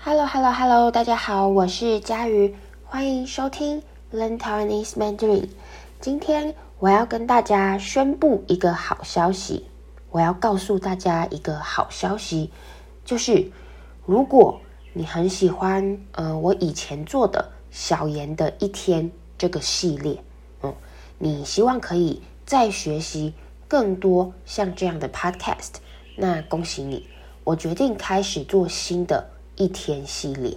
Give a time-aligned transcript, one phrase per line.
[0.00, 0.90] Hello, Hello, Hello！
[0.92, 2.54] 大家好，我是佳瑜，
[2.84, 5.48] 欢迎收听 Learn Taiwanese Mandarin。
[6.00, 9.66] 今天我要跟大家宣布一个好消息，
[10.10, 12.52] 我要告诉大家一个好消息，
[13.04, 13.50] 就是
[14.06, 14.60] 如果
[14.92, 20.22] 你很喜欢呃我以前做的小妍的一天这个系列，
[20.62, 20.72] 嗯，
[21.18, 23.34] 你希望可以再学习
[23.66, 25.72] 更多像这样的 Podcast，
[26.14, 27.08] 那恭喜你，
[27.42, 29.30] 我决定开始做新的。
[29.58, 30.56] 一天系列，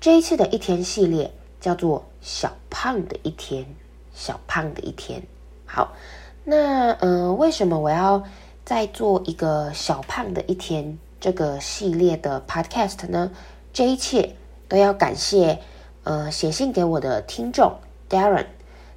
[0.00, 3.66] 这一次的一天系列叫做“小胖的一天”，
[4.14, 5.22] 小胖的一天。
[5.66, 5.92] 好，
[6.44, 8.22] 那呃，为什么我要
[8.64, 13.32] 再做一个“小胖的一天”这个系列的 Podcast 呢？
[13.72, 14.36] 这一切
[14.68, 15.58] 都要感谢
[16.04, 17.72] 呃写信给我的听众
[18.08, 18.46] Darren，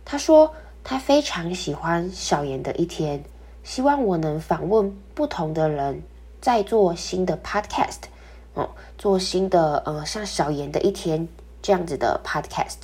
[0.06, 0.54] 他说
[0.84, 3.24] 他非常喜欢小妍的一天，
[3.64, 6.04] 希望我能访问不同的人，
[6.40, 8.04] 再做新的 Podcast。
[8.56, 11.28] 哦，做新的呃，像小严的一天
[11.62, 12.78] 这样子的 podcast，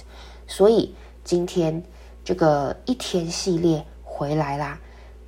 [0.47, 1.83] 所以今天
[2.23, 4.79] 这个一天系列回来啦。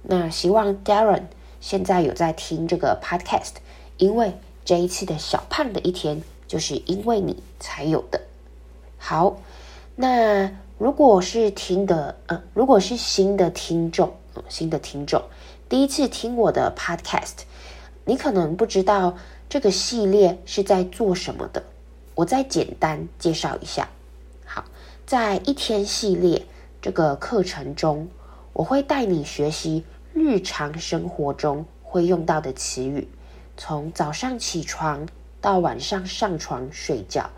[0.04, 1.24] 那希望 Darren
[1.60, 3.56] 现在有在听这个 podcast，
[3.98, 8.22] 因为这一次的小胖的一天就是因为你才有的。
[8.98, 9.38] 好，
[9.96, 15.22] 那如果是听的呃，如果是新的听众，呃，新的听众
[15.68, 17.40] 第一次听我的 podcast，
[18.06, 19.18] 你可能不知道。
[19.50, 21.64] 这个系列是在做什么的？
[22.16, 23.88] 我再简单介绍一下。
[24.46, 24.66] 好，
[25.06, 26.46] 在一天系列
[26.82, 28.10] 这个课程中，
[28.52, 33.08] 我会带你学习日常生活中会用到的词语，
[33.56, 35.08] 从早上起床
[35.40, 37.30] 到晚上上床睡觉，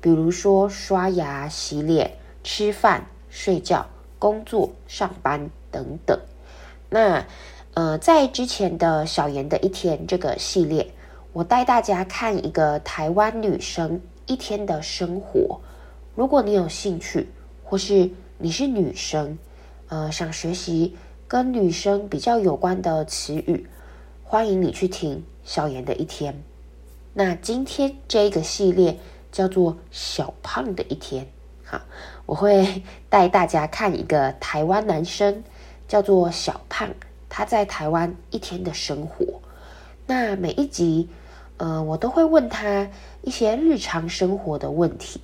[0.00, 3.86] 比如说刷牙、洗脸、吃饭、睡觉、
[4.18, 6.18] 工作、上班等等。
[6.90, 7.24] 那
[7.74, 10.92] 呃，在之前的小妍的一天这个系列。
[11.32, 15.58] 我带大家看一个台湾女生一天的生活。
[16.14, 17.26] 如果你有兴趣，
[17.64, 19.38] 或是你是女生，
[19.88, 20.94] 呃，想学习
[21.26, 23.66] 跟女生比较有关的词语，
[24.22, 26.38] 欢迎你去听小妍的一天。
[27.14, 28.98] 那今天这个系列
[29.30, 31.26] 叫做“小胖的一天”。
[31.64, 31.80] 好，
[32.26, 35.42] 我会带大家看一个台湾男生，
[35.88, 36.90] 叫做小胖，
[37.30, 39.40] 他在台湾一天的生活。
[40.06, 41.08] 那每一集。
[41.62, 42.88] 呃，我都会问他
[43.22, 45.20] 一些日常生活的问题，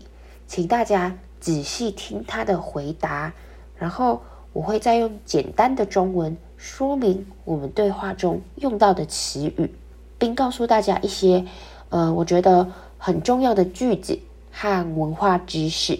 [0.47, 3.33] 请大家仔细听他的回答，
[3.77, 4.23] 然后
[4.53, 9.75] 我会再用简单的中文说明我们对话中用到的词语，
[10.17, 11.45] 并告诉大家一些
[11.89, 12.69] 呃，我觉得
[12.99, 14.17] 很重要的句子
[14.53, 15.99] 和文化知识。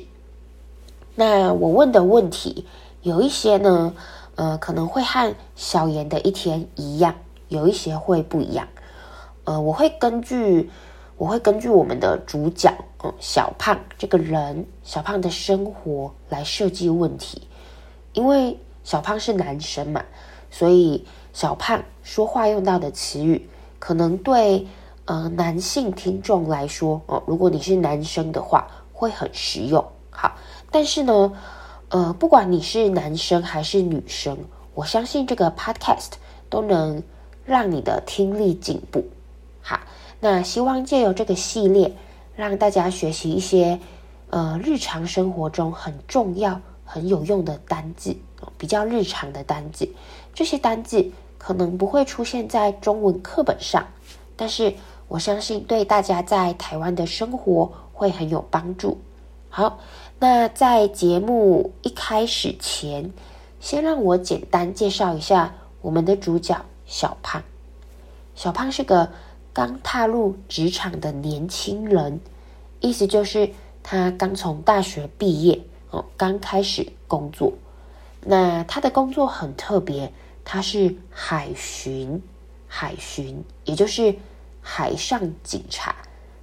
[1.17, 2.65] 那我问的问题
[3.03, 3.93] 有一些呢，
[4.37, 7.17] 呃，可能会和小妍的一天一样，
[7.49, 8.69] 有一些会不一样。
[9.49, 10.69] 呃，我会根据
[11.17, 12.71] 我会根据我们的主角，
[13.03, 17.49] 嗯，小胖这个人，小胖的生活来设计问题。
[18.13, 20.05] 因为小胖是男生嘛，
[20.51, 23.49] 所以小胖说话用到的词语，
[23.79, 24.67] 可能对
[25.07, 29.83] 呃男性听众来说，哦，如果你是男生的话，会很实用。
[30.11, 30.37] 好，
[30.71, 31.33] 但是呢，
[31.89, 34.37] 呃，不管你是男生还是女生，
[34.75, 36.11] 我相信这个 podcast
[36.51, 37.03] 都能
[37.47, 39.03] 让你的听力进步。
[39.69, 39.81] 好，
[40.21, 41.95] 那希望借由这个系列，
[42.35, 43.79] 让大家学习一些
[44.31, 48.17] 呃日常生活中很重要、很有用的单字，
[48.57, 49.87] 比较日常的单字。
[50.33, 53.87] 这些单字可能不会出现在中文课本上，
[54.37, 54.73] 但是
[55.07, 58.97] 我相信对大家在台湾的生活会很有帮助。
[59.51, 59.81] 好，
[60.19, 63.13] 那在节目一开始前，
[63.61, 67.43] 先让我简单介绍一下我们的主角小胖。
[68.35, 69.11] 小胖是个。
[69.59, 72.21] 刚踏入职场的年轻人，
[72.79, 73.51] 意思就是
[73.83, 75.61] 他刚从大学毕业
[75.91, 77.53] 哦，刚开始工作。
[78.21, 80.13] 那他的工作很特别，
[80.45, 82.23] 他是海巡，
[82.69, 84.15] 海巡也就是
[84.61, 85.93] 海上警察。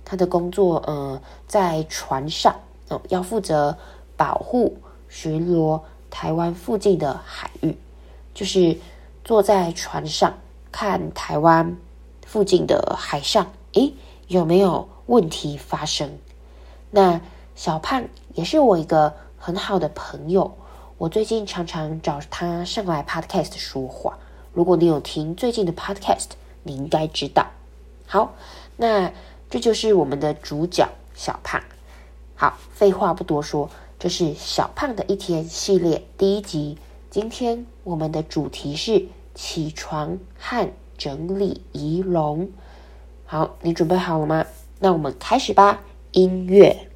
[0.03, 2.53] 他的工作呃，在船上
[2.89, 3.77] 哦，要负责
[4.17, 5.79] 保护巡逻
[6.09, 7.77] 台湾附近的海域，
[8.33, 8.77] 就是
[9.23, 10.33] 坐在船上
[10.69, 11.77] 看台湾。
[12.35, 13.93] 附近的海上，诶，
[14.27, 16.17] 有没有问题发生？
[16.91, 17.21] 那
[17.55, 20.53] 小胖也是我一个很好的朋友，
[20.97, 24.19] 我最近常常找他上来 podcast 说话。
[24.51, 26.31] 如果你有听最近的 podcast，
[26.63, 27.47] 你应该知道。
[28.05, 28.33] 好，
[28.75, 29.13] 那
[29.49, 31.63] 这就是我们的主角小胖。
[32.35, 36.77] 好，废话不多说，这是小胖的一天系列第一集。
[37.09, 42.49] 今天我们的主题是起床和整理仪容，
[43.25, 44.45] 好，你准备好了吗？
[44.79, 45.79] 那我们开始吧，
[46.11, 46.89] 音乐。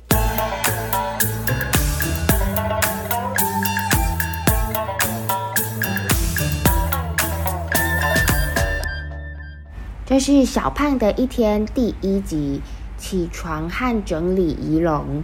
[10.05, 12.61] 这是小胖的一天第一集，
[12.97, 15.23] 起床和整理仪容。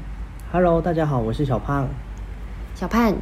[0.51, 1.87] Hello，大家好，我是小胖。
[2.75, 3.15] 小胖，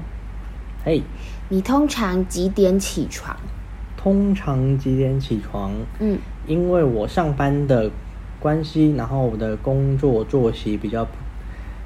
[0.84, 1.04] 嘿，
[1.50, 3.38] 你通常几点起床？
[4.04, 5.72] 通常几点起床？
[6.00, 7.90] 嗯，因为我上班的
[8.38, 11.12] 关系，然后我的工作作息比较不，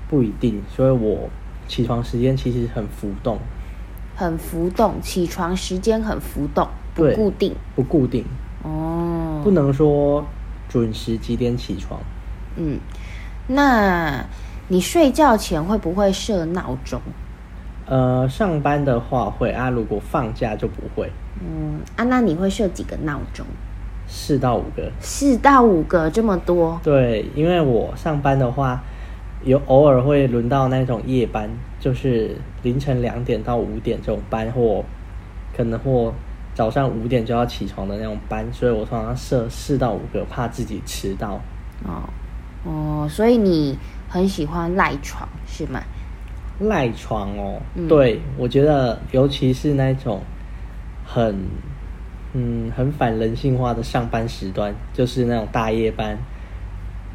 [0.10, 1.30] 不一定，所以我
[1.68, 3.38] 起床时间其实很浮动。
[4.16, 7.54] 很浮动，起床时间很浮动，不固定。
[7.76, 8.26] 不固定。
[8.64, 10.26] 哦，不能说
[10.68, 12.00] 准时几点起床。
[12.56, 12.80] 嗯，
[13.46, 14.26] 那
[14.70, 17.00] 你睡觉前会不会设闹钟？
[17.86, 21.12] 呃，上班的话会啊，如果放假就不会。
[21.42, 23.46] 嗯啊，那你会设几个闹钟？
[24.08, 24.92] 四到五个。
[25.00, 26.80] 四到五个这么多？
[26.84, 28.82] 对，因为我上班的话，
[29.44, 31.50] 有偶尔会轮到那种夜班，
[31.80, 34.84] 就是凌晨两点到五点这种班，或
[35.56, 36.14] 可能或。
[36.54, 41.40] 早上五点就要起床的那种班，所以我通常设四到五个，怕自己迟到。
[41.86, 42.10] 哦
[42.66, 43.78] 哦，所以你
[44.10, 45.80] 很喜欢赖床是吗？
[46.62, 50.20] 赖床哦，嗯、对，我觉得尤其是那种
[51.08, 51.48] 很
[52.34, 56.18] 嗯很反人性化的上班时段，就是那种大夜班，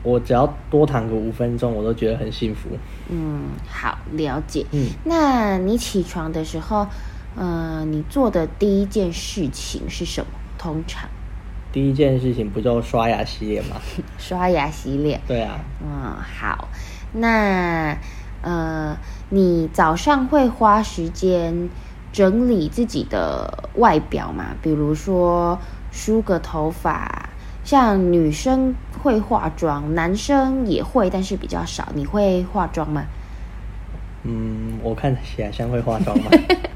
[0.03, 2.71] 我只要多躺个五分钟，我都觉得很幸福。
[3.11, 4.65] 嗯，好，了解。
[4.73, 6.87] 嗯，那你起床的时候？
[7.35, 10.27] 嗯、呃，你做的第一件事情是什么？
[10.59, 11.09] 通常，
[11.73, 13.77] 第一件事情不就刷牙洗脸吗？
[14.19, 15.19] 刷牙洗脸。
[15.27, 15.59] 对啊。
[15.83, 16.69] 嗯，好。
[17.13, 17.97] 那
[18.43, 18.95] 呃，
[19.31, 21.71] 你早上会花时间
[22.13, 24.49] 整理自己的外表嘛？
[24.61, 25.59] 比如说
[25.91, 27.31] 梳个头发，
[27.65, 31.89] 像女生会化妆，男生也会，但是比较少。
[31.95, 33.05] 你会化妆吗？
[34.25, 36.31] 嗯，我看起来像会化妆吗？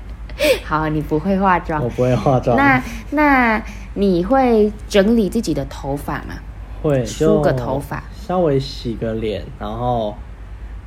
[0.65, 2.57] 好，你不会化妆，我不会化妆。
[2.57, 3.63] 那那
[3.95, 6.35] 你会整理自己的头发吗？
[6.83, 10.17] 会，梳个头发，稍微洗个脸，然后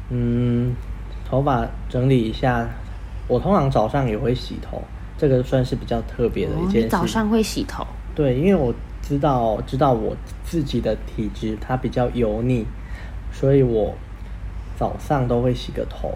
[0.10, 0.76] 嗯，
[1.30, 2.68] 头发整理一下。
[3.30, 4.82] 我通常早上也会洗头，
[5.16, 6.90] 这个算是比较特别的一件事。
[6.90, 7.86] 早上会洗头？
[8.16, 8.74] 对，因为我
[9.04, 12.66] 知道知道我自己的体质，它比较油腻，
[13.32, 13.94] 所以我
[14.76, 16.12] 早上都会洗个头。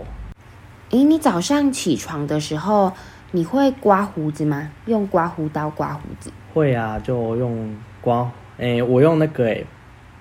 [0.89, 2.91] 诶，你早上起床的时候，
[3.31, 4.71] 你会刮胡子吗？
[4.87, 6.31] 用刮胡刀刮胡子？
[6.51, 9.65] 会啊，就用刮，诶，我用那个诶，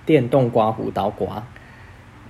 [0.04, 1.42] 电动刮胡刀刮。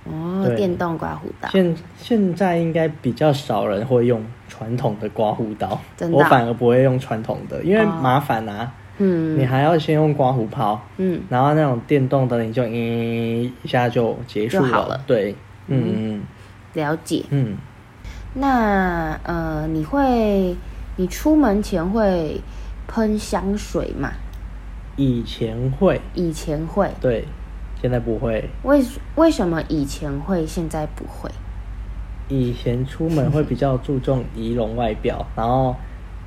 [0.05, 1.49] 哦，电动刮胡刀。
[1.49, 6.17] 现现在应该比较少人会用传统的刮胡刀，真的？
[6.17, 8.71] 我反而不会用传统的，因为麻烦啊。
[8.97, 9.39] 嗯。
[9.39, 15.01] 你还要先用刮胡泡，嗯，然后那种电动的，你就嗯一下就结束了。
[15.07, 15.35] 对，
[15.67, 16.21] 嗯嗯，
[16.73, 17.57] 了解，嗯。
[18.35, 20.55] 那呃，你会，
[20.95, 22.41] 你出门前会
[22.87, 24.11] 喷香水吗？
[24.95, 27.25] 以前会，以前会，对，
[27.83, 28.49] 现在不会。
[28.63, 28.83] 为
[29.15, 31.29] 为什么以前会，现在不会？
[32.29, 35.75] 以前出门会比较注重仪容外表，然后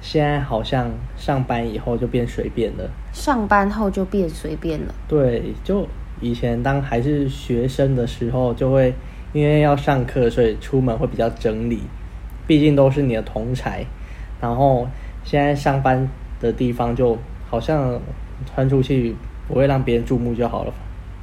[0.00, 2.88] 现在好像上班以后就变随便了。
[3.12, 4.94] 上班后就变随便了。
[5.08, 5.88] 对，就
[6.20, 8.94] 以前当还是学生的时候就会。
[9.32, 11.82] 因为要上课，所以出门会比较整理，
[12.46, 13.84] 毕竟都是你的同才。
[14.40, 14.88] 然后
[15.24, 16.08] 现在上班
[16.40, 18.00] 的地方就好像
[18.46, 19.14] 穿出去
[19.46, 20.72] 不会让别人注目就好了，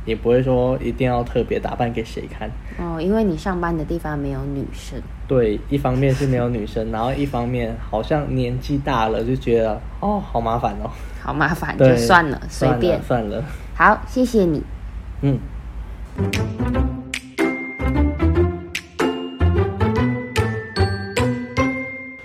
[0.06, 2.50] 也不会说一定要特别打扮给谁看。
[2.78, 5.02] 哦，因为你上班的地方没有女生。
[5.28, 10.90] 对，一方面是没有女生，然后一方面好像年纪大了就觉得哦，好麻烦哦，
[11.22, 13.44] 好麻烦，就算了，随便算了。
[13.76, 14.62] 好，谢谢你。
[15.22, 15.40] 嗯。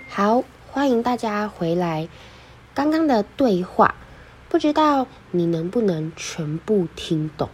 [0.08, 2.08] 好欢迎大家回来。
[2.74, 3.94] 刚刚的对话，
[4.48, 7.48] 不知道你能不能全部听懂？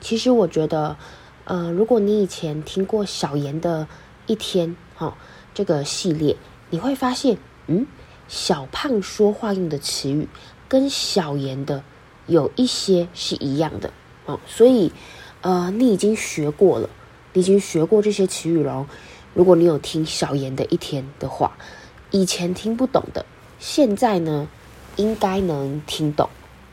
[0.00, 0.96] 其实我觉得，
[1.44, 3.86] 呃，如果你以前听过小妍的
[4.26, 5.14] 一天，哈、哦，
[5.54, 6.36] 这个系列，
[6.70, 7.86] 你会发现，嗯，
[8.28, 10.28] 小胖说话用的词语
[10.68, 11.84] 跟小妍的
[12.26, 13.92] 有一些是一样的，
[14.26, 14.92] 哦，所以，
[15.42, 16.88] 呃，你已经学过了，
[17.32, 18.86] 你已经学过这些词语了。
[19.34, 21.52] 如果你有听小妍的一天的话。
[22.12, 23.24] 以前听不懂的，
[23.60, 24.48] 现在呢，
[24.96, 26.28] 应该能听懂。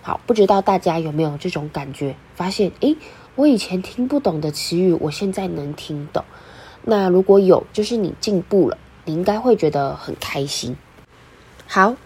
[0.08, 2.16] 好，不知道大家有没有这种感觉？
[2.34, 2.96] 发现，诶，
[3.36, 6.24] 我以前听不懂的词语，我现在能听懂。
[6.84, 10.78] 那如果有，就是你进步了，你应该会觉得很开心。
[11.68, 11.98] 好，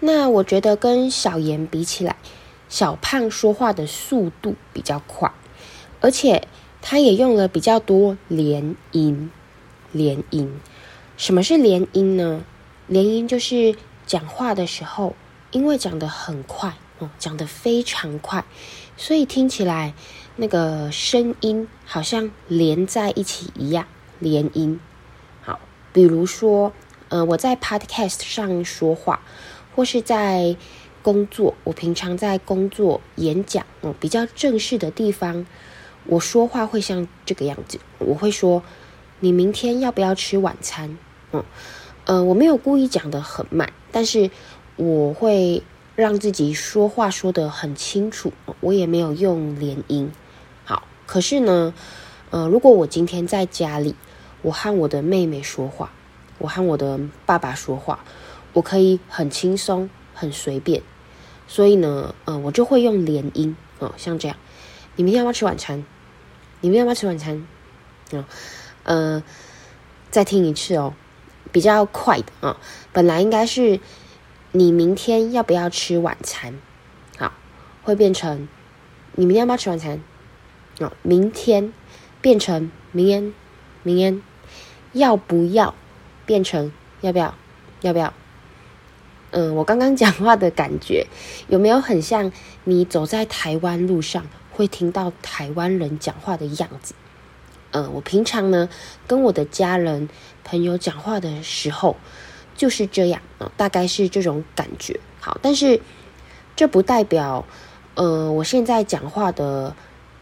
[0.00, 2.16] 那我觉得跟小妍比起来，
[2.68, 5.30] 小胖说话的速度比较快，
[6.00, 6.48] 而且
[6.82, 9.30] 他也用了比较多连音。
[9.92, 10.60] 连音，
[11.16, 12.42] 什么是连音呢？
[12.88, 15.14] 连音就是讲话的时候，
[15.52, 18.44] 因为讲得很快哦，讲得非常快，
[18.96, 19.94] 所以听起来
[20.36, 23.86] 那个声音好像连在一起一样。
[24.20, 24.80] 连音，
[25.42, 25.58] 好，
[25.92, 26.72] 比如说，
[27.08, 29.20] 呃，我在 Podcast 上说话，
[29.74, 30.56] 或是在
[31.02, 35.44] 工作，我平常在工作演讲，哦，比较正式的地方，
[36.06, 38.62] 我说话会像这个样子，我会说。
[39.20, 40.98] 你明天要不要吃晚餐？
[41.32, 41.42] 嗯，
[42.04, 44.30] 呃，我没有故意讲得很慢，但是
[44.76, 45.62] 我会
[45.96, 48.32] 让自己说话说得很清楚。
[48.60, 50.12] 我也没有用连音。
[50.64, 51.74] 好，可是呢，
[52.30, 53.94] 呃，如果我今天在家里，
[54.42, 55.92] 我和我的妹妹说话，
[56.38, 58.04] 我和我的爸爸说话，
[58.52, 60.82] 我可以很轻松、很随便。
[61.46, 63.56] 所以呢，呃，我就会用连音。
[63.78, 64.36] 哦，像这样，
[64.96, 65.84] 你明天要不要吃晚餐？
[66.60, 67.46] 你明天要不要吃晚餐？
[68.12, 68.24] 嗯。
[68.84, 69.22] 呃，
[70.10, 70.92] 再听一次哦，
[71.50, 72.60] 比较快的啊、
[72.92, 73.80] 本来应该是
[74.56, 76.54] 你明天要不要吃晚餐？
[77.18, 77.32] 好，
[77.82, 78.46] 会变成
[79.16, 80.00] 你明天要不要吃晚餐？
[80.78, 81.72] 哦，明天
[82.20, 83.34] 变成明天，
[83.82, 84.22] 明天
[84.92, 85.74] 要不要
[86.24, 86.70] 变成
[87.00, 87.34] 要不要？
[87.80, 88.14] 要不要？
[89.32, 91.08] 嗯、我刚刚讲话的感觉
[91.48, 92.30] 有没有很像
[92.62, 96.94] 你走在台湾路上会听到台湾人讲话的样子？
[97.72, 98.68] 呃，我平常呢
[99.08, 100.08] 跟我的家人
[100.44, 101.96] 朋友讲话的时候
[102.54, 104.98] 就是这样啊、大概是这种感觉。
[105.20, 105.80] 好，但是
[106.56, 107.44] 这不代表
[107.94, 109.74] 呃我现在讲话的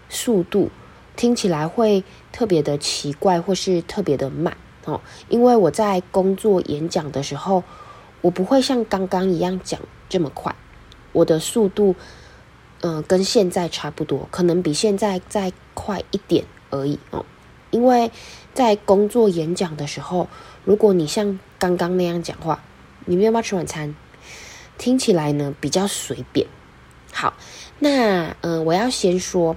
[0.09, 0.71] 速度
[1.17, 7.62] 听起来会特别的奇怪或是特别的慢哦，因为我在工作演讲的时候，
[8.21, 10.55] 我不会像刚刚一样讲这么快，
[11.12, 11.95] 我的速度
[12.85, 17.25] 嗯、跟现在差不多，可能比现在再快一点而已哦。
[17.71, 18.11] 因为
[18.53, 20.29] 在工作演讲的时候，
[20.65, 22.61] 如果你像刚刚那样讲话，
[23.04, 23.95] 你们要不要吃晚餐？
[24.78, 26.49] 听起来呢比较随便。
[27.12, 27.35] 好，
[27.78, 29.57] 那、呃，我要先说，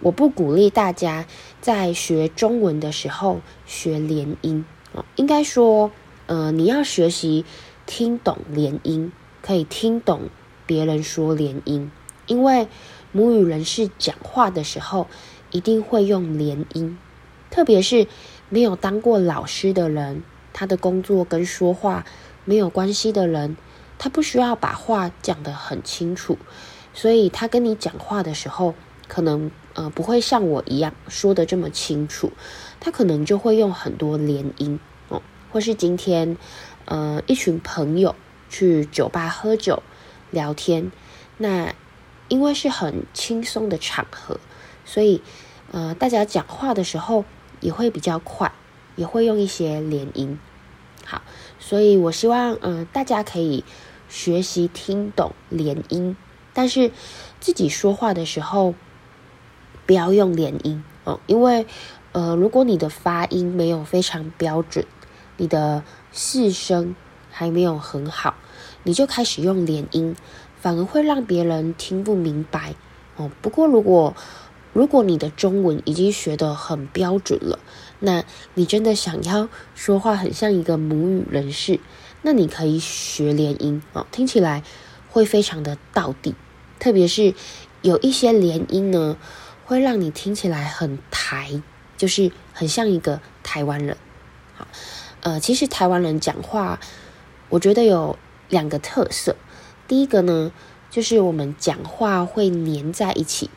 [0.00, 1.26] 我不鼓励大家
[1.60, 5.04] 在学中文的时候学连音哦。
[5.14, 5.92] 应该说，
[6.26, 7.44] 呃，你要学习
[7.86, 10.22] 听懂连音，可以听懂
[10.66, 11.88] 别人说连音，
[12.26, 12.66] 因为
[13.12, 15.06] 母语人士讲话的时候
[15.52, 16.98] 一定会用连音。
[17.48, 18.08] 特别是
[18.48, 22.06] 没有当过老师的人，他的工作跟说话
[22.46, 23.58] 没有关系的人，
[23.98, 26.38] 他不需要把话讲得很清楚，
[26.94, 28.74] 所以他跟你讲话的时候，
[29.08, 32.32] 可能呃不会像我一样说得这么清楚，
[32.80, 34.80] 他可能就会用很多连音
[35.10, 35.20] 哦，
[35.52, 36.38] 或是今天
[36.86, 38.16] 呃一群朋友
[38.48, 39.82] 去酒吧喝酒
[40.30, 40.90] 聊天，
[41.36, 41.74] 那
[42.28, 44.40] 因为是很轻松的场合，
[44.86, 45.20] 所以
[45.72, 47.24] 呃大家讲话的时候。
[47.60, 48.52] 也会比较快，
[48.96, 50.38] 也会用一些连音。
[51.04, 51.22] 好，
[51.58, 53.64] 所以我希望，嗯、大家可以
[54.08, 56.16] 学习听懂连音，
[56.52, 56.90] 但是
[57.40, 58.74] 自己说话的时候
[59.86, 61.66] 不要用连音哦，因为，
[62.12, 64.86] 呃，如果你的发音没有非常标准，
[65.36, 66.94] 你的四声
[67.30, 68.34] 还没有很好，
[68.84, 70.16] 你就开始用连音，
[70.60, 72.74] 反而会让别人听不明白
[73.16, 73.30] 哦。
[73.42, 74.14] 不过如果
[74.72, 77.58] 如果你的中文已经学得很标准了，
[78.04, 81.80] 那你真的想要说话很像一个母语人士，
[82.20, 84.62] 那你可以学连音哦，听起来
[85.10, 86.34] 会非常的到底。
[86.78, 87.34] 特别是
[87.80, 89.16] 有一些连音呢，
[89.64, 91.62] 会让你听起来很台，
[91.96, 93.96] 就是很像一个台湾人。
[94.54, 94.68] 好，
[95.22, 96.78] 呃，其实台湾人讲话，
[97.48, 98.18] 我觉得有
[98.50, 99.34] 两个特色。
[99.88, 100.52] 第一个呢，
[100.90, 103.48] 就是我们讲话会黏在一起。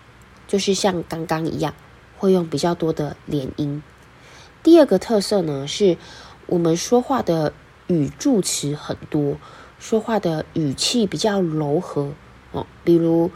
[0.47, 1.73] 就是像刚刚一样，
[2.17, 3.83] 会用比较多的连音。
[4.67, 5.95] 第二个特色呢，是
[6.45, 7.53] 我们说话的
[7.87, 9.37] 语助词很多，
[9.79, 12.11] 说话的语气比较柔和
[12.51, 12.67] 哦。
[12.83, 13.31] 比如，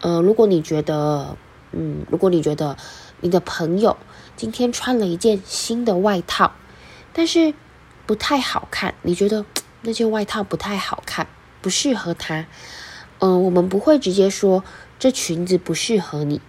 [0.00, 1.36] 呃，如果你觉得，
[1.72, 2.76] 嗯，如果你觉得
[3.20, 3.96] 你的朋友
[4.36, 6.52] 今天穿了一件新的外套，
[7.12, 7.52] 但是
[8.06, 9.44] 不太好看，你觉得
[9.82, 11.26] 那件外套不太好看，
[11.60, 12.46] 不适合他，
[13.18, 14.62] 嗯、我们不会直接说
[15.00, 16.40] 这裙子不适合你。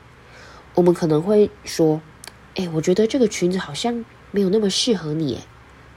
[0.76, 2.02] 我们可能会说
[2.54, 5.40] ：“哎，我觉得这个裙子好像没有那么适合你。”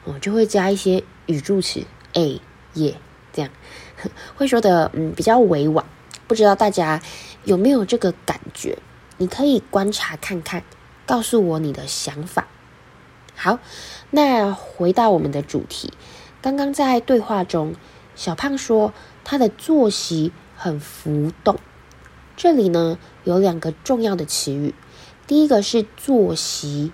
[0.04, 1.84] 我，就会加一些语助词，
[2.14, 2.40] 哎，
[2.74, 2.96] 耶，
[3.32, 3.50] 这样
[4.34, 5.84] 会说的嗯比较委婉。
[6.26, 7.02] 不知道大家
[7.44, 8.78] 有没有这个感觉？
[9.18, 10.64] 你可以观察看看，
[11.04, 12.48] 告诉我你的想法。
[13.36, 13.58] 好，
[14.10, 15.92] 那回到我们的主题，
[16.40, 17.74] 刚刚在对话中，
[18.14, 21.58] 小胖说他的作息很浮动。
[22.36, 24.74] 这里呢有两个重要的词语，
[25.26, 26.92] 第一个是作息，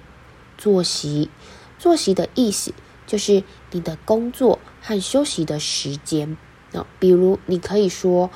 [0.66, 1.30] 作息，
[1.78, 2.74] 作息的意思
[3.06, 6.36] 就是你的工作和休息的时间。
[6.72, 8.32] 那比如你可以说，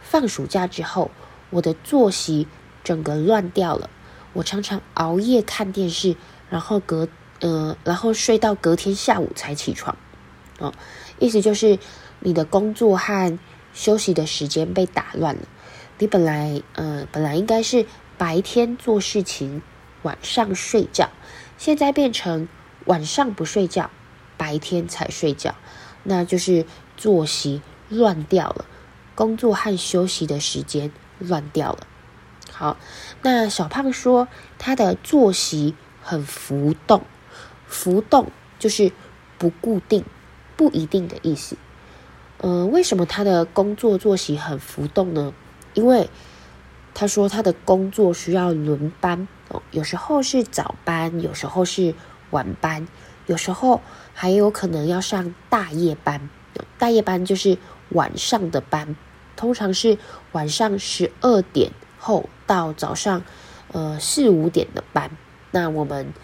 [0.00, 1.10] 放暑假之后，
[1.50, 2.48] 我的作息
[2.82, 3.90] 整个乱掉了。
[4.32, 6.16] 我常常熬夜看电视，
[6.48, 7.08] 然后隔
[7.40, 9.94] 呃，然后睡到隔天下午才起床。
[10.58, 10.72] 哦，
[11.18, 11.78] 意思就是
[12.20, 13.38] 你的工作和
[13.74, 15.42] 休息的时间被打乱了。
[15.98, 17.84] 你本来呃，本来应该是
[18.16, 19.60] 白天做事情，
[20.06, 21.10] 晚上睡觉，
[21.58, 22.48] 现在变成
[22.84, 23.90] 晚上不睡觉，
[24.36, 25.56] 白天才睡觉，
[26.04, 26.64] 那就是
[26.96, 28.64] 作息乱掉了，
[29.16, 31.88] 工作和休息的时间乱掉了。
[32.52, 32.76] 好，
[33.22, 37.02] 那小胖说他的作息很浮动，
[37.66, 38.92] 浮动就是
[39.38, 40.04] 不固定、
[40.56, 41.56] 不一定的意思。
[42.38, 45.34] 呃，为什么他的工作作息很浮动呢？
[45.74, 46.08] 因为
[46.98, 51.94] 他说他的工作需要轮班哦，有时候是早班，有时候是
[52.30, 52.88] 晚班，
[53.26, 53.82] 有时候
[54.14, 56.30] 还有可能要上大夜班。
[56.78, 57.58] 大夜班就是
[57.90, 58.96] 晚上的班，
[59.36, 59.98] 通常是
[60.32, 63.22] 晚上十二点后到早上，
[63.72, 65.10] 呃四五点的班，
[65.50, 66.14] 那我们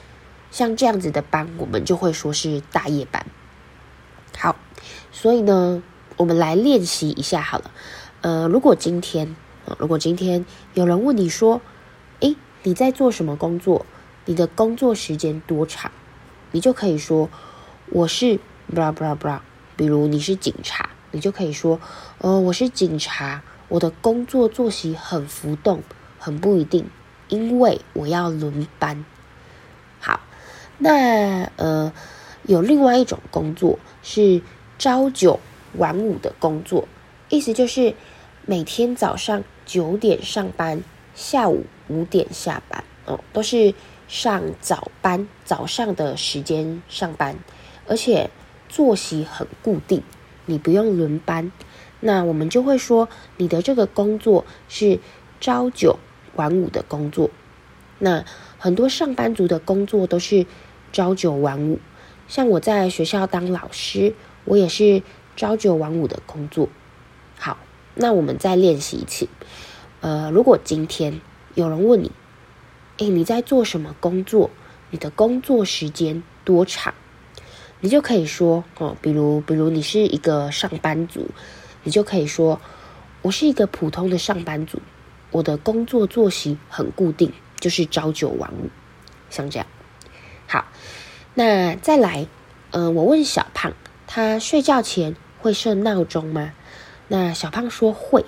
[0.50, 3.26] 像这样子的班，我们就会说是大夜班。
[4.38, 4.56] 好，
[5.10, 5.82] 所以呢，
[6.16, 7.70] 我们来练习一下好了。
[8.22, 9.36] 呃，如果今天，
[9.78, 11.60] 如果今天有人问你说，
[12.20, 13.86] 诶，你在做什么工作？
[14.24, 15.90] 你的工作时间多长？
[16.52, 17.28] 你就可以说，
[17.90, 18.38] 我是
[18.72, 19.40] blah blah blah。
[19.74, 21.80] 比如你是警察，你就可以说，
[22.18, 23.42] 呃，我是警察。
[23.68, 25.82] 我的工作作息很浮动，
[26.18, 26.90] 很不一定，
[27.28, 29.02] 因为我要轮班。
[29.98, 30.20] 好，
[30.76, 31.90] 那呃，
[32.42, 34.42] 有另外一种工作是
[34.78, 35.40] 朝九
[35.78, 36.86] 晚五的工作，
[37.30, 37.94] 意思就是
[38.44, 40.82] 每天早上九点上班，
[41.14, 43.74] 下午五点下班，哦，都是
[44.08, 47.36] 上早班，早上的时间上班，
[47.86, 48.30] 而且
[48.68, 50.02] 作息很固定，
[50.46, 51.52] 你不用轮班。
[52.00, 54.98] 那我们就会说，你的这个工作是
[55.40, 55.98] 朝九
[56.34, 57.30] 晚五的工作。
[57.98, 58.24] 那
[58.58, 60.44] 很多上班族的工作都是
[60.92, 61.78] 朝九晚五，
[62.26, 65.02] 像我在学校当老师，我也是
[65.36, 66.68] 朝九晚五的工作。
[67.94, 69.28] 那我们再练习一次。
[70.00, 71.20] 呃，如果今天
[71.54, 72.12] 有人问你，
[72.98, 74.50] 诶，你在做什么工作？
[74.90, 76.94] 你的工作时间多长？
[77.80, 81.28] 你就可以说，哦，比如，比如你是一个上班族。
[81.84, 82.60] 你就可以说，
[83.22, 84.80] 我是一个普通的上班族，
[85.32, 88.68] 我的工作作息很固定，就是朝九晚五，
[89.28, 89.66] 像这样。
[90.46, 90.66] 好，
[91.34, 92.28] 那再来，
[92.70, 93.72] 呃，我问小胖，
[94.06, 96.52] 他睡觉前会设闹钟吗？
[97.14, 98.24] 那小胖说会，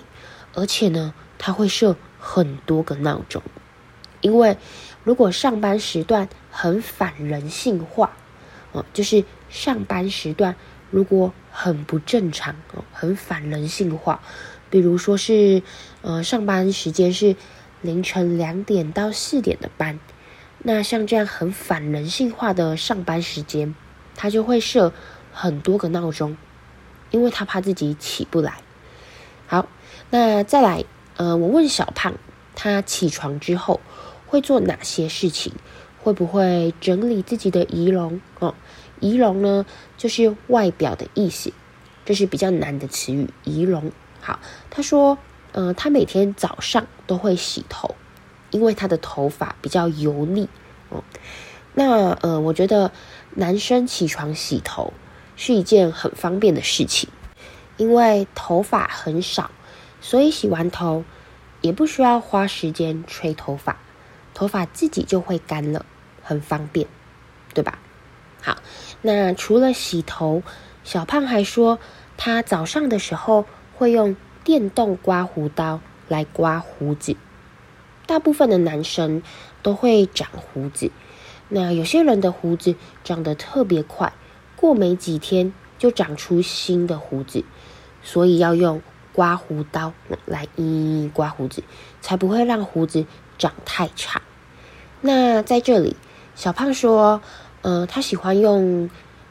[0.52, 3.42] 而且呢，他会设很多个闹钟，
[4.20, 4.58] 因为
[5.04, 8.14] 如果上班时段很反人性化，
[8.72, 10.54] 哦、呃，就是上班时段。
[10.90, 14.20] 如果很不正常哦，很反人性化，
[14.68, 15.62] 比如说是，
[16.02, 17.36] 呃，上班时间是
[17.80, 19.98] 凌晨两点到四点的班，
[20.58, 23.74] 那像这样很反人性化的上班时间，
[24.14, 24.92] 他就会设
[25.32, 26.36] 很多个闹钟，
[27.10, 28.58] 因为他怕自己起不来。
[29.46, 29.68] 好，
[30.10, 30.84] 那再来，
[31.16, 32.14] 呃，我问小胖，
[32.54, 33.80] 他起床之后
[34.26, 35.52] 会做哪些事情？
[36.02, 38.20] 会不会整理自己的仪容？
[38.38, 38.54] 哦。
[39.00, 39.66] 仪容呢，
[39.98, 41.52] 就是外表的意思，
[42.06, 43.28] 这是比较难的词语。
[43.42, 44.38] 仪容，好，
[44.70, 45.18] 他说，
[45.52, 47.96] 呃，他每天早上都会洗头，
[48.50, 50.48] 因为他的头发比较油腻。
[50.88, 51.04] 哦，
[51.74, 52.92] 那呃，我觉得
[53.34, 54.94] 男生起床洗头
[55.36, 57.10] 是一件很方便的事情，
[57.76, 59.50] 因为头发很少，
[60.00, 61.04] 所以洗完头
[61.60, 63.78] 也不需要花时间吹头发，
[64.32, 65.84] 头发自己就会干了，
[66.22, 66.86] 很方便，
[67.52, 67.78] 对吧？
[68.42, 68.58] 好，
[69.02, 70.42] 那除了洗头，
[70.84, 71.78] 小胖还说
[72.16, 77.16] 他早上的时候会用电动刮胡刀来刮胡子。
[78.06, 79.22] 大部分的男生
[79.62, 80.90] 都会长胡子，
[81.48, 84.12] 那有些人的胡子长得特别快，
[84.56, 87.44] 过没几天就长出新的胡子，
[88.04, 88.80] 所以要用
[89.12, 89.92] 刮胡刀
[90.24, 91.64] 来一一刮胡子，
[92.00, 93.04] 才不会让胡子
[93.36, 94.22] 长太长。
[95.00, 95.96] 那在这里，
[96.36, 97.20] 小胖说。
[97.66, 98.90] 呃，他喜欢用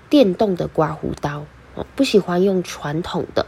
[0.10, 1.46] 电动的刮胡刀，
[1.96, 3.46] 不喜欢用传统的。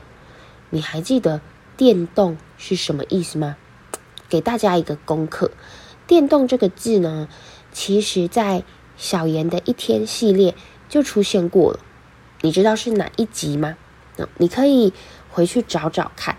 [0.70, 1.42] 你还记得
[1.76, 3.58] 电动是什么意思吗？
[4.30, 5.50] 给大家一个功课，
[6.06, 7.28] 电动这个字呢，
[7.72, 8.64] 其实在
[8.96, 10.54] 小妍的一天系列
[10.88, 11.80] 就出现过了。
[12.42, 13.78] 你知道是哪一集吗？
[14.38, 14.94] 你可以
[15.30, 16.38] 回去找找看。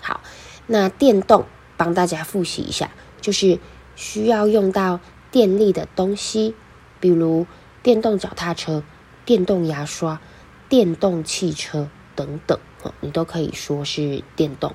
[0.00, 0.20] 好，
[0.66, 3.58] 那电动帮大家复习一下，就是
[3.94, 6.54] 需要用到电力的东西，
[7.00, 7.46] 比如
[7.82, 8.82] 电动脚踏车、
[9.24, 10.20] 电动牙刷、
[10.68, 12.58] 电动汽车等等，
[13.00, 14.74] 你都可以说是电动。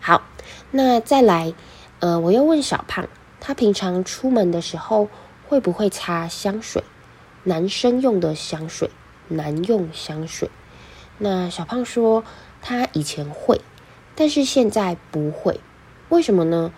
[0.00, 0.22] 好，
[0.70, 1.54] 那再来，
[2.00, 3.08] 呃，我又问小胖，
[3.40, 5.08] 他平常出门的时候
[5.48, 6.82] 会不会擦香水？
[7.44, 8.90] 男生用的香水，
[9.28, 10.50] 男用香水。
[11.18, 12.24] 那小胖说
[12.62, 13.60] 他以前会，
[14.14, 15.60] 但是现在不会。
[16.08, 16.72] 为什么呢？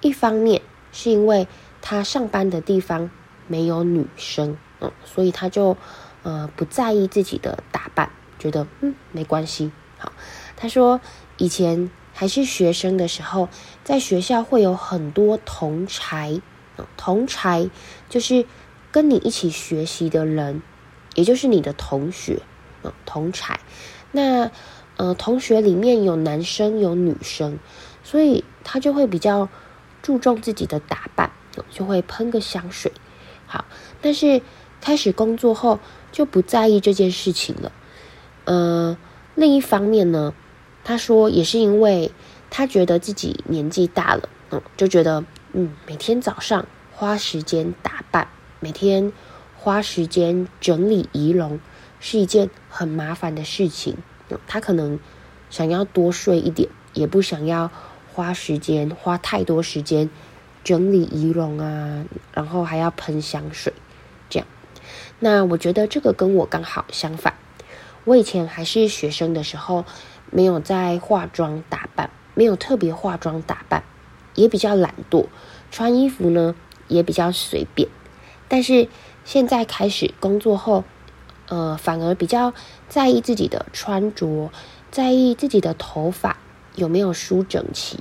[0.00, 1.46] 一方面是因为
[1.80, 3.10] 他上班的地方
[3.46, 5.76] 没有女生，嗯，所以他就
[6.22, 9.70] 呃不在意自己的打扮，觉得嗯没关系。
[9.98, 10.12] 好，
[10.56, 11.00] 他说
[11.36, 13.48] 以前还是学生的时候，
[13.84, 16.40] 在学校会有很多同才，
[16.96, 17.70] 同才
[18.08, 18.44] 就是
[18.90, 20.62] 跟你一起学习的人，
[21.14, 22.42] 也就是你的同学，
[23.04, 23.56] 同侪。
[24.10, 24.50] 那
[24.96, 27.58] 呃同学里面有男生有女生，
[28.02, 28.44] 所以。
[28.64, 29.48] 他就会比较
[30.02, 31.32] 注重自己的打扮，
[31.68, 32.92] 就会喷个香水。
[33.44, 33.64] 好，
[34.00, 34.40] 但是
[34.80, 35.80] 开始工作后
[36.12, 37.72] 就不在意这件事情了。
[38.44, 38.96] 呃，
[39.34, 40.32] 另一方面呢，
[40.84, 42.12] 他说也是因为
[42.50, 48.28] 他觉得自己年纪大了，嗯，就觉得嗯，每天早上花时间打扮，
[48.60, 49.12] 每天
[49.56, 51.58] 花时间整理仪容
[51.98, 53.98] 是一件很麻烦的事情。
[54.48, 54.98] 他可能
[55.50, 57.70] 想要多睡一点，也不想要。
[58.14, 60.10] 花时间花太多时间
[60.64, 62.04] 整理仪容啊，
[62.34, 63.72] 然后还要喷香水，
[64.28, 64.46] 这样。
[65.18, 67.32] 那我觉得这个跟我刚好相反。
[68.04, 69.86] 我以前还是学生的时候，
[70.30, 73.82] 没有在化妆打扮，没有特别化妆打扮，
[74.34, 75.28] 也比较懒惰，
[75.70, 76.54] 穿衣服呢
[76.88, 77.88] 也比较随便。
[78.46, 78.88] 但是
[79.24, 80.84] 现在开始工作后，
[81.48, 82.54] 呃，反而比较
[82.88, 84.50] 在意自己的穿着，
[84.90, 86.36] 在意自己的头发。
[86.74, 88.00] 有没有梳整齐？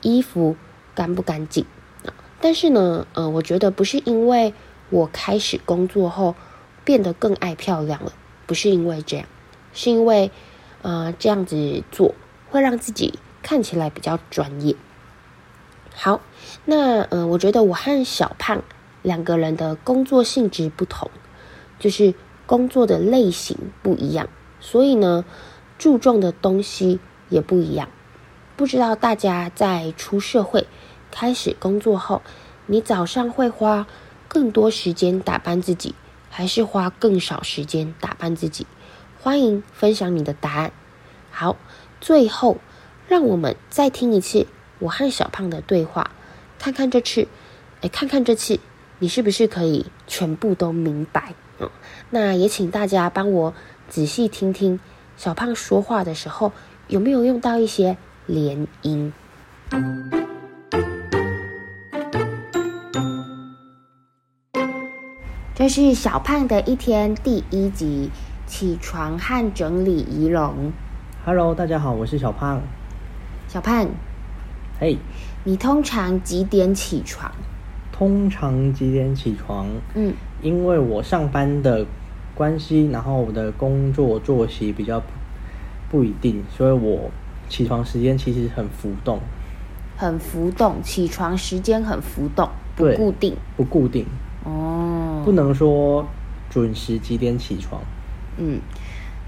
[0.00, 0.56] 衣服
[0.94, 1.66] 干不干净？
[2.40, 4.54] 但是呢，呃，我觉得不是因为
[4.90, 6.36] 我开始工作后
[6.84, 8.12] 变得更爱漂亮了，
[8.46, 9.26] 不是因为这样，
[9.72, 10.30] 是因为
[10.82, 12.14] 呃这样子做
[12.50, 14.76] 会让自己看起来比较专业。
[15.94, 16.20] 好，
[16.64, 18.62] 那呃，我觉得我和小胖
[19.02, 21.10] 两个人的工作性质不同，
[21.78, 22.14] 就是
[22.52, 24.28] 工作的类型不一样，
[24.60, 25.24] 所以呢，
[25.78, 27.88] 注重的东西也不一样。
[28.56, 30.66] 不知道大家在出社会、
[31.10, 32.20] 开始工作后，
[32.66, 33.86] 你早上会花
[34.28, 35.94] 更多时间打扮自己，
[36.28, 38.66] 还是花更少时间打扮自己？
[39.18, 40.72] 欢迎分享你的答案。
[41.30, 41.56] 好，
[42.02, 42.58] 最后
[43.08, 44.46] 让我们再听一次
[44.78, 46.10] 我和小胖的对话，
[46.58, 47.28] 看看这次，
[47.80, 48.60] 哎，看看这次
[48.98, 51.32] 你是不是可以全部都明白？
[51.58, 51.70] 嗯，
[52.14, 53.54] 那也请大家帮我
[53.88, 54.78] 仔细听听
[55.16, 56.52] 小胖说话的时候
[56.86, 57.96] 有没有用到一些。
[58.26, 59.12] 连音。
[65.54, 68.10] 这是小胖的一天第一集，
[68.46, 70.70] 起床和整理仪容。
[71.24, 72.62] Hello，大家好，我是小胖。
[73.48, 73.88] 小胖，
[74.78, 74.98] 嘿，
[75.42, 77.32] 你通常几点起床？
[77.90, 79.66] 通常几点起床？
[79.94, 81.84] 嗯，因为我上班的
[82.34, 85.06] 关系，然后我的工作作息比较不，
[85.90, 87.10] 不一定，所以我。
[87.48, 89.18] 起床时间其实很浮动，
[89.98, 90.82] 很浮动。
[90.82, 94.06] 起床时间很浮动，不固定，不固定。
[94.42, 96.06] 哦，不能说
[96.48, 97.82] 准时几点起床。
[98.38, 98.58] 嗯，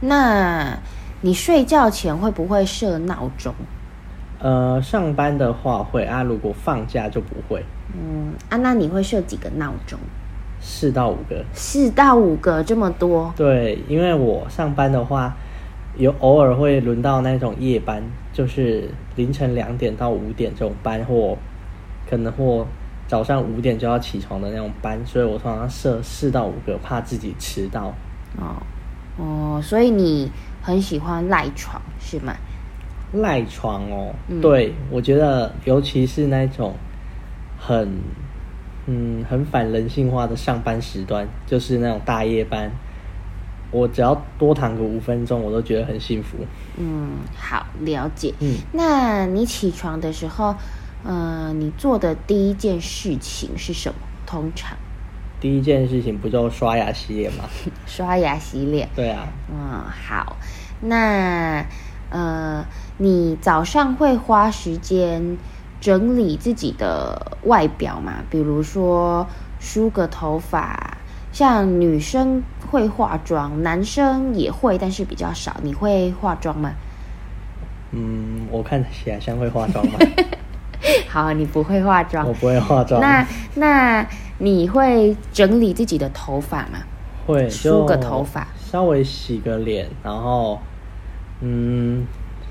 [0.00, 0.78] 那
[1.20, 3.54] 你睡觉前会不会设闹钟？
[4.38, 7.62] 呃，上班的话会啊，如果放假就不会。
[7.92, 9.98] 嗯啊，那你会设几个闹钟？
[10.64, 11.44] 四到五个。
[11.52, 13.32] 四到五个这么多？
[13.36, 15.36] 对，因为我上班的话。
[15.96, 21.38] 有偶尔会轮到那种夜班，就是凌晨两点到五点这种班，或
[22.10, 22.66] 可能或
[23.06, 27.94] 早上五点就要起床的那种班，所以我通常设四到五个，怕自己迟到。
[28.36, 28.56] 哦
[29.16, 30.28] 哦，所以你
[30.60, 32.34] 很喜欢赖床是吗？
[33.12, 36.74] 赖床哦，嗯、对，我觉得尤其是那种
[37.56, 37.88] 很
[38.86, 42.70] 嗯很反人性化的上班时段，就是那种大夜班。
[43.70, 46.36] 我只要多躺个五分钟，我都觉得很幸福。
[46.76, 48.32] 嗯，好，了解。
[48.38, 50.54] 嗯，那你起床的时候，
[51.02, 53.96] 呃，你做的第一件事情是什么？
[54.26, 54.76] 通常
[55.40, 57.44] 第一件事情不就刷牙洗脸吗？
[57.84, 58.88] 刷牙洗脸。
[58.94, 59.26] 对啊。
[59.50, 60.36] 嗯，好。
[60.80, 61.66] 那
[62.10, 62.64] 呃，
[62.98, 65.36] 你早上会花时间
[65.84, 68.14] 整理自己的外表嘛？
[68.30, 69.26] 比如说
[69.60, 70.96] 梳个头发。
[71.30, 75.56] 像女生会化妆，男生也会，但是比较少。
[75.62, 76.72] 你会化妆吗？
[77.90, 79.98] 嗯，我看起来像会化妆吗？
[81.10, 82.98] 好，你不会化妆，我不会化妆。
[83.00, 84.06] 那那
[84.38, 86.78] 你会整理自己的头发吗？
[87.26, 90.60] 会，梳个头发，稍微洗个脸，然后
[91.40, 92.06] 嗯，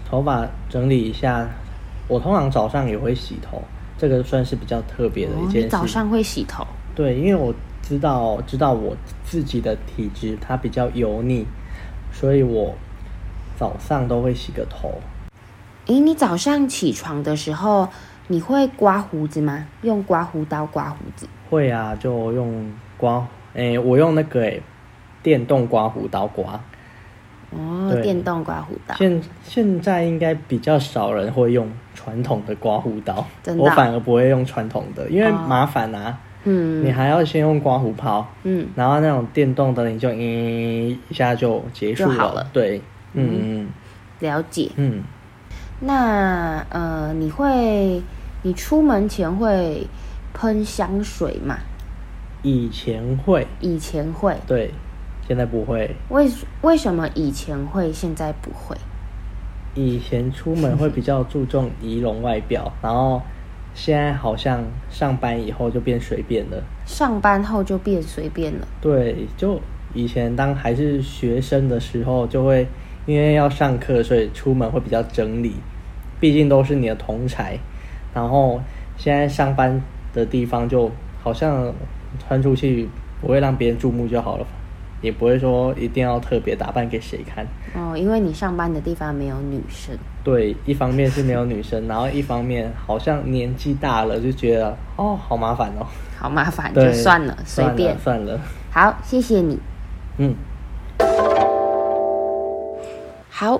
[0.07, 1.49] 头发整理一下。
[2.07, 3.61] 我通常早上也会洗头，
[3.97, 5.67] 这个算是比较特别的一件事。
[5.67, 6.65] 哦，早上会洗头？
[6.95, 11.45] 对，因为我知道知道我自己的体质，它比较油腻，
[12.11, 12.73] 所以我
[13.57, 14.91] 早上都会洗个头。
[15.87, 17.89] 诶，你早上起床的时候，
[18.27, 19.65] 你会刮胡子吗？
[19.81, 21.27] 用刮胡刀刮胡子？
[21.49, 24.61] 会啊，就用刮，诶，我用那个诶，
[25.21, 26.59] 电动刮胡刀刮。
[27.57, 28.95] 哦，电动刮胡刀。
[28.95, 33.63] 现现在应该比较少人会用传统的刮胡刀，真的？
[33.63, 36.17] 我反而不会用传统的，因为麻烦啊。
[36.45, 42.45] 嗯，你还要先用刮胡泡，嗯，然后那种电动的你就一下就结束了。
[42.51, 42.81] 对，
[43.13, 43.69] 嗯嗯，
[44.19, 44.69] 了解。
[44.75, 45.03] 嗯，
[45.79, 48.01] 那呃，你会，
[48.41, 49.87] 你出门前会
[50.33, 51.55] 喷香水吗？
[52.41, 54.71] 以前会，以前会，对。
[55.27, 56.29] 现在不会，为
[56.61, 58.75] 为什么以前会，现在不会？
[59.75, 63.21] 以前出门会比较注重仪容外表，然后
[63.73, 66.61] 现在好像上班以后就变随便了。
[66.85, 68.67] 上班后就变随便了。
[68.81, 69.59] 对，就
[69.93, 72.67] 以前当还是学生的时候，就会
[73.05, 75.55] 因为要上课，所以出门会比较整理，
[76.19, 77.57] 毕竟都是你的同才。
[78.13, 78.61] 然后
[78.97, 79.81] 现在上班
[80.13, 80.91] 的地方就
[81.23, 81.73] 好像
[82.19, 82.87] 穿出去
[83.21, 84.45] 不会让别人注目就好了。
[85.03, 89.95] 也不会说一定要特别打扮给谁看哦，因为你上班的地方没有女生。
[90.23, 95.85] 对，一方面是没有女生，然后一方面好像年纪大了就觉得哦，好麻烦哦，
[96.17, 98.39] 好麻烦，就算了，随便算了。
[98.71, 99.59] 好，谢谢你。
[100.17, 100.33] 嗯，
[103.29, 103.59] 好，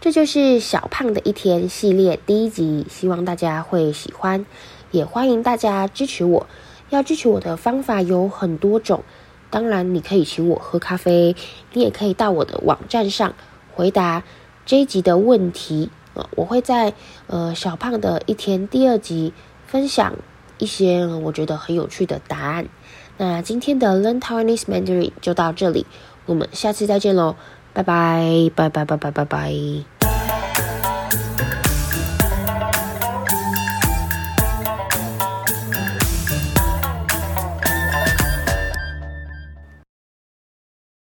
[0.00, 4.46] 这就是小胖的一天系列第一集，希望大家会喜欢，
[4.90, 6.46] 也欢迎大家支持我。
[6.88, 9.04] 要支持我的方法有很多种。
[9.50, 11.34] 当然，你可以请我喝咖啡，
[11.72, 13.34] 你也可以到我的网站上
[13.74, 14.22] 回答
[14.64, 15.90] 这一集的问题。
[16.14, 16.94] 呃，我会在
[17.26, 19.32] 呃小胖的一天第二集
[19.66, 20.14] 分享
[20.58, 22.68] 一些我觉得很有趣的答案。
[23.16, 25.86] 那今天的 Learn Taiwanese Mandarin 就到这里，
[26.26, 27.36] 我们下次再见喽，
[27.72, 29.99] 拜拜拜拜拜拜拜拜。